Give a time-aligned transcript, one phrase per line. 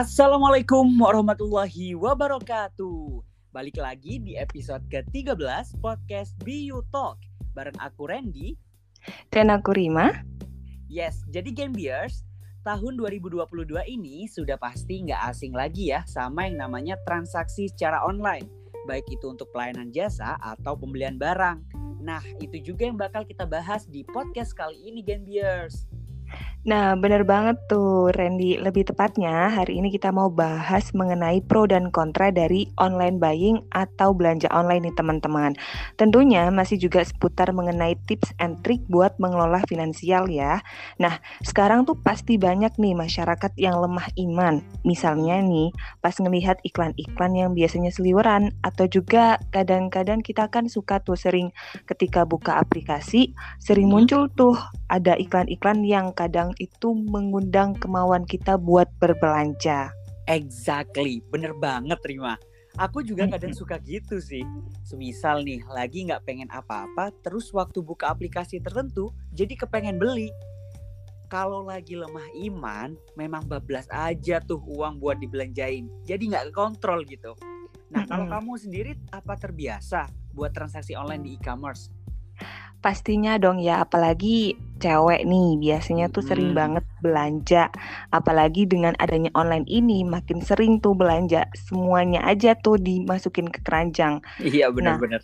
[0.00, 3.20] Assalamualaikum warahmatullahi wabarakatuh.
[3.52, 7.20] Balik lagi di episode ke-13 podcast BU Talk
[7.52, 8.56] bareng aku Randy
[9.28, 10.24] dan aku Rima.
[10.88, 12.24] Yes, jadi Game Beers,
[12.64, 13.44] tahun 2022
[13.92, 18.48] ini sudah pasti nggak asing lagi ya sama yang namanya transaksi secara online,
[18.88, 21.60] baik itu untuk pelayanan jasa atau pembelian barang.
[22.00, 25.84] Nah, itu juga yang bakal kita bahas di podcast kali ini Game Beers.
[26.60, 28.60] Nah, benar banget tuh Randy.
[28.60, 34.12] Lebih tepatnya, hari ini kita mau bahas mengenai pro dan kontra dari online buying atau
[34.12, 35.56] belanja online nih teman-teman.
[35.96, 40.60] Tentunya masih juga seputar mengenai tips and trick buat mengelola finansial ya.
[41.00, 44.60] Nah, sekarang tuh pasti banyak nih masyarakat yang lemah iman.
[44.84, 45.72] Misalnya nih,
[46.04, 51.56] pas ngelihat iklan-iklan yang biasanya seliweran atau juga kadang-kadang kita kan suka tuh sering
[51.88, 53.96] ketika buka aplikasi, sering hmm.
[53.96, 54.60] muncul tuh
[54.92, 59.88] ada iklan-iklan yang kadang itu mengundang kemauan kita buat berbelanja.
[60.28, 62.36] Exactly, bener banget Rima.
[62.76, 64.44] Aku juga kadang suka gitu sih.
[64.84, 70.28] Semisal nih, lagi nggak pengen apa-apa, terus waktu buka aplikasi tertentu, jadi kepengen beli.
[71.32, 75.88] Kalau lagi lemah iman, memang bablas aja tuh uang buat dibelanjain.
[76.04, 77.32] Jadi nggak kontrol gitu.
[77.90, 81.90] Nah, kalau kamu sendiri apa terbiasa buat transaksi online di e-commerce?
[82.78, 86.58] Pastinya dong ya, apalagi cewek nih biasanya tuh sering hmm.
[86.58, 87.68] banget belanja.
[88.10, 91.46] Apalagi dengan adanya online ini makin sering tuh belanja.
[91.54, 94.24] Semuanya aja tuh dimasukin ke keranjang.
[94.40, 95.20] Iya benar-benar.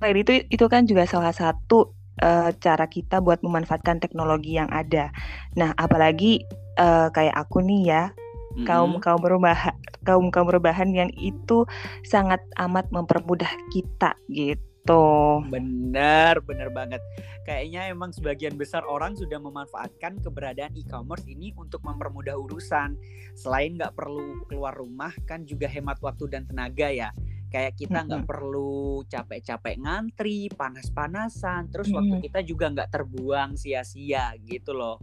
[0.00, 5.14] Nah, itu itu kan juga salah satu uh, cara kita buat memanfaatkan teknologi yang ada.
[5.54, 6.42] Nah, apalagi
[6.80, 8.66] uh, kayak aku nih ya, mm-hmm.
[8.66, 11.68] kaum kaum perubahan kaum kaum perubahan yang itu
[12.02, 15.44] sangat amat mempermudah kita gitu gitu.
[15.52, 17.02] Bener, bener banget.
[17.44, 22.96] Kayaknya emang sebagian besar orang sudah memanfaatkan keberadaan e-commerce ini untuk mempermudah urusan.
[23.36, 27.10] Selain nggak perlu keluar rumah, kan juga hemat waktu dan tenaga ya.
[27.50, 28.38] Kayak kita nggak mm -hmm.
[28.38, 31.98] perlu capek-capek ngantri, panas-panasan, terus mm -hmm.
[31.98, 35.02] waktu kita juga nggak terbuang sia-sia gitu loh.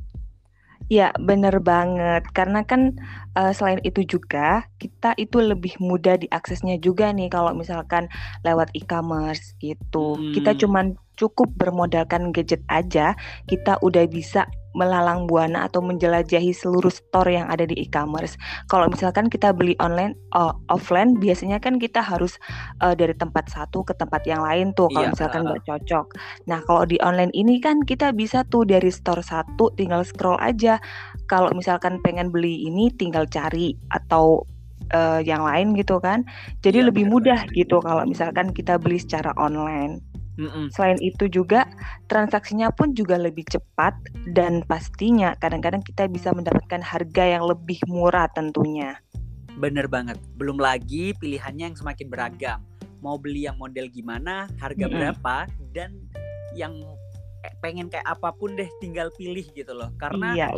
[0.87, 2.23] Ya, bener banget.
[2.31, 2.95] Karena kan
[3.35, 8.07] uh, selain itu juga kita itu lebih mudah diaksesnya juga nih kalau misalkan
[8.47, 10.15] lewat e-commerce gitu.
[10.15, 10.31] Hmm.
[10.31, 13.17] Kita cuman cukup bermodalkan gadget aja,
[13.49, 14.45] kita udah bisa
[14.77, 18.37] melalang buana atau menjelajahi seluruh store yang ada di e-commerce.
[18.69, 22.37] Kalau misalkan kita beli online uh, offline, biasanya kan kita harus
[22.85, 24.85] uh, dari tempat satu ke tempat yang lain tuh.
[24.93, 25.67] Kalau iya, misalkan nggak uh.
[25.73, 26.05] cocok.
[26.45, 30.77] Nah kalau di online ini kan kita bisa tuh dari store satu tinggal scroll aja.
[31.25, 34.45] Kalau misalkan pengen beli ini tinggal cari atau
[34.93, 36.23] uh, yang lain gitu kan.
[36.63, 39.99] Jadi iya, lebih mudah gitu kalau misalkan kita beli secara online.
[40.37, 40.69] Mm-mm.
[40.69, 41.65] Selain itu juga
[42.05, 43.97] transaksinya pun juga lebih cepat
[44.37, 49.01] dan pastinya kadang-kadang kita bisa mendapatkan harga yang lebih murah tentunya.
[49.57, 50.21] Bener banget.
[50.37, 52.61] Belum lagi pilihannya yang semakin beragam.
[53.01, 54.97] Mau beli yang model gimana, harga mm-hmm.
[54.97, 55.37] berapa,
[55.73, 55.97] dan
[56.53, 56.77] yang
[57.41, 59.89] eh, pengen kayak apa pun deh tinggal pilih gitu loh.
[59.97, 60.49] Karena iya.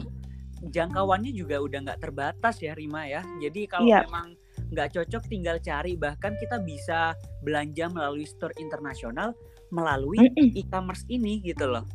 [0.59, 3.23] jangkauannya juga udah nggak terbatas ya Rima ya.
[3.39, 4.03] Jadi kalau iya.
[4.03, 4.35] memang
[4.69, 9.33] nggak cocok tinggal cari bahkan kita bisa belanja melalui store internasional
[9.69, 11.85] melalui e-commerce ini gitu loh.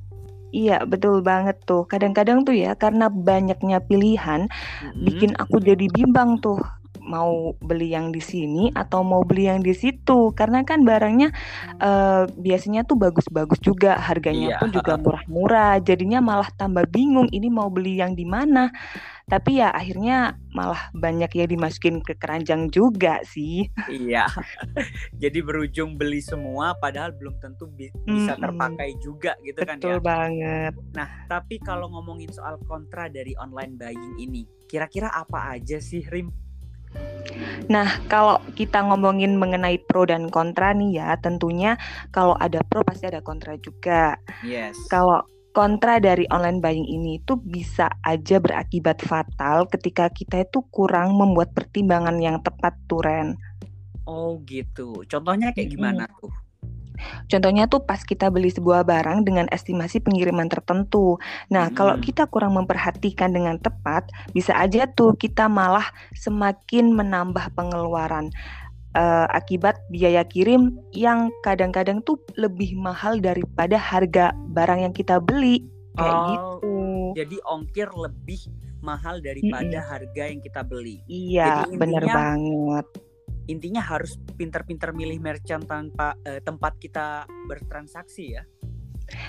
[0.54, 1.82] Iya betul banget tuh.
[1.90, 5.02] Kadang-kadang tuh ya karena banyaknya pilihan, mm-hmm.
[5.02, 6.62] bikin aku jadi bimbang tuh
[7.04, 11.30] mau beli yang di sini atau mau beli yang di situ karena kan barangnya
[11.78, 14.58] uh, biasanya tuh bagus-bagus juga harganya iya.
[14.58, 18.72] pun juga murah-murah jadinya malah tambah bingung ini mau beli yang di mana
[19.24, 23.64] tapi ya akhirnya malah banyak ya dimasukin ke keranjang juga sih.
[23.88, 24.28] Iya.
[25.22, 29.80] Jadi berujung beli semua padahal belum tentu bi bisa terpakai juga gitu Betul kan ya.
[29.80, 30.72] Betul banget.
[30.92, 36.44] Nah tapi kalau ngomongin soal kontra dari online buying ini kira-kira apa aja sih Rim?
[37.66, 41.74] Nah, kalau kita ngomongin mengenai pro dan kontra nih ya, tentunya
[42.14, 44.14] kalau ada pro pasti ada kontra juga.
[44.46, 44.78] Yes.
[44.86, 51.14] Kalau kontra dari online buying ini itu bisa aja berakibat fatal ketika kita itu kurang
[51.14, 53.38] membuat pertimbangan yang tepat tuh Ren.
[54.04, 55.06] Oh gitu.
[55.06, 56.14] Contohnya kayak gimana hmm.
[56.18, 56.34] tuh?
[57.26, 61.18] Contohnya tuh pas kita beli sebuah barang dengan estimasi pengiriman tertentu.
[61.50, 61.74] Nah, hmm.
[61.74, 68.30] kalau kita kurang memperhatikan dengan tepat, bisa aja tuh kita malah semakin menambah pengeluaran
[68.94, 75.66] uh, akibat biaya kirim yang kadang-kadang tuh lebih mahal daripada harga barang yang kita beli
[75.94, 76.74] kayak oh, gitu.
[77.14, 78.40] Jadi ongkir lebih
[78.82, 79.90] mahal daripada mm -mm.
[79.90, 81.00] harga yang kita beli.
[81.06, 82.86] Iya, benar banget.
[83.44, 88.42] Intinya harus pintar-pintar milih merchant tanpa uh, tempat kita bertransaksi ya.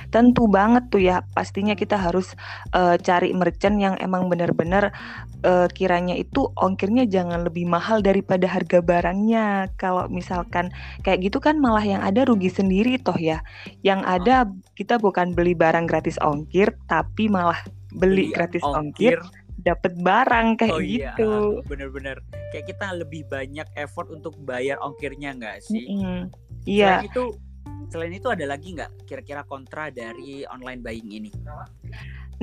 [0.10, 2.34] Tentu banget tuh ya, pastinya kita harus
[2.72, 4.96] uh, cari merchant yang emang benar-benar
[5.44, 9.72] uh, kiranya itu ongkirnya jangan lebih mahal daripada harga barangnya.
[9.76, 10.72] Kalau misalkan
[11.04, 13.44] kayak gitu kan malah yang ada rugi sendiri toh ya.
[13.84, 14.36] Yang ada
[14.80, 17.60] kita bukan beli barang gratis ongkir, tapi malah
[17.96, 21.18] beli, beli gratis ongkir, ongkir dapat barang kayak oh, iya.
[21.18, 21.34] gitu.
[21.66, 22.22] Bener-bener
[22.54, 25.90] kayak kita lebih banyak effort untuk bayar ongkirnya nggak sih?
[25.90, 26.22] Mm -hmm.
[26.70, 27.02] Iya.
[27.02, 27.24] Selain itu
[27.90, 31.32] Selain itu ada lagi nggak kira-kira kontra dari online buying ini?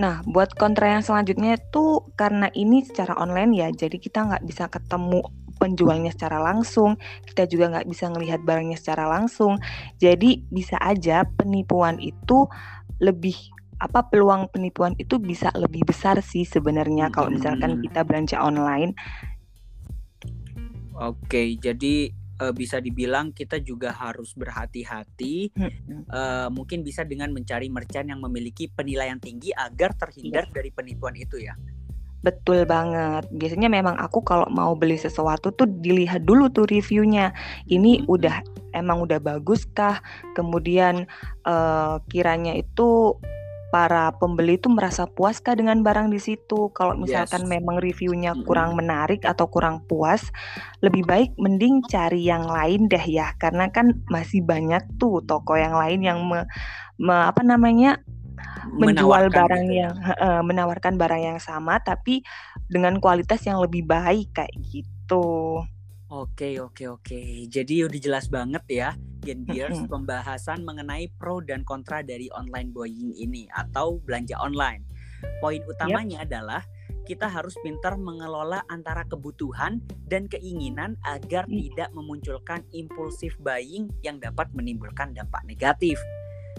[0.00, 4.65] Nah, buat kontra yang selanjutnya itu karena ini secara online ya, jadi kita nggak bisa
[4.73, 5.21] ketemu
[5.61, 6.97] penjualnya secara langsung,
[7.29, 9.61] kita juga nggak bisa melihat barangnya secara langsung.
[10.00, 12.49] Jadi bisa aja penipuan itu
[13.05, 13.37] lebih
[13.83, 17.15] apa peluang penipuan itu bisa lebih besar sih sebenarnya hmm.
[17.15, 18.94] kalau misalkan kita belanja online.
[20.97, 25.55] Oke, jadi uh, bisa dibilang kita juga harus berhati-hati.
[26.11, 30.55] Uh, mungkin bisa dengan mencari merchant yang memiliki penilaian tinggi agar terhindar yeah.
[30.59, 31.55] dari penipuan itu ya.
[32.23, 33.27] Betul banget.
[33.35, 37.35] Biasanya memang aku kalau mau beli sesuatu tuh dilihat dulu tuh reviewnya.
[37.67, 38.43] Ini udah
[38.79, 39.99] emang udah bagus kah?
[40.39, 41.11] Kemudian
[41.43, 43.19] uh, kiranya itu
[43.73, 46.69] para pembeli itu merasa puaskah dengan barang di situ?
[46.77, 47.51] Kalau misalkan yes.
[47.57, 50.29] memang reviewnya kurang menarik atau kurang puas,
[50.85, 55.73] lebih baik mending cari yang lain deh ya, karena kan masih banyak tuh toko yang
[55.73, 56.45] lain yang me,
[57.01, 57.97] me, apa namanya
[58.77, 59.75] menjual barang gitu.
[59.75, 59.89] Ya.
[59.89, 62.23] yang uh, menawarkan barang yang sama tapi
[62.69, 65.65] dengan kualitas yang lebih baik kayak gitu.
[66.12, 67.49] Oke, oke, oke.
[67.49, 68.93] Jadi udah jelas banget ya,
[69.25, 74.85] Gen Gears pembahasan mengenai pro dan kontra dari online buying ini atau belanja online.
[75.41, 76.29] Poin utamanya yep.
[76.29, 76.61] adalah
[77.09, 81.56] kita harus pintar mengelola antara kebutuhan dan keinginan agar hmm.
[81.56, 85.97] tidak memunculkan impulsif buying yang dapat menimbulkan dampak negatif.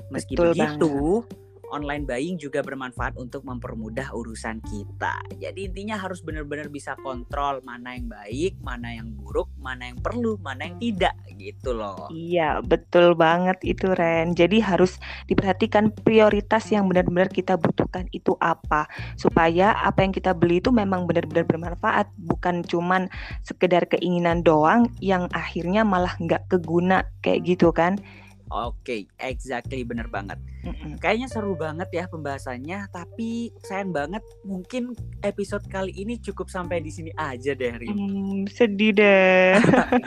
[0.09, 0.89] Meski Betul begitu,
[1.29, 1.42] banget
[1.73, 5.17] online buying juga bermanfaat untuk mempermudah urusan kita.
[5.41, 10.37] Jadi intinya harus benar-benar bisa kontrol mana yang baik, mana yang buruk, mana yang perlu,
[10.37, 12.07] mana yang tidak gitu loh.
[12.13, 14.37] Iya, betul banget itu Ren.
[14.37, 18.85] Jadi harus diperhatikan prioritas yang benar-benar kita butuhkan itu apa
[19.17, 23.09] supaya apa yang kita beli itu memang benar-benar bermanfaat, bukan cuman
[23.41, 27.97] sekedar keinginan doang yang akhirnya malah nggak keguna kayak gitu kan.
[28.51, 30.35] Oke, okay, exactly bener banget.
[30.99, 34.91] Kayaknya seru banget ya pembahasannya, tapi sayang banget mungkin
[35.23, 37.95] episode kali ini cukup sampai di sini aja deh, Rim.
[37.95, 39.57] Hmm, sedih deh.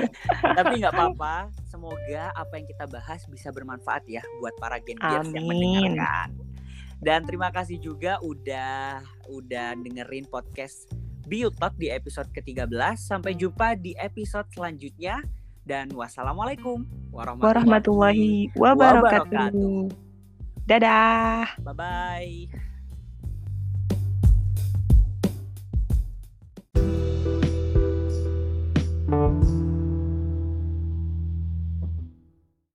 [0.58, 1.48] tapi nggak apa-apa.
[1.64, 6.36] Semoga apa yang kita bahas bisa bermanfaat ya buat para Gen yang mendengarkan.
[7.00, 10.88] Dan terima kasih juga udah udah dengerin podcast
[11.26, 12.96] Biotalk di episode ke-13.
[12.96, 15.20] Sampai jumpa di episode selanjutnya
[15.66, 19.32] dan wassalamualaikum warahmatullahi, wabarakatuh.
[19.32, 19.80] wabarakatuh.
[20.68, 21.56] Dadah.
[21.64, 22.65] Bye bye.